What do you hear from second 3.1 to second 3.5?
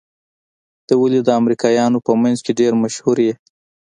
يې؟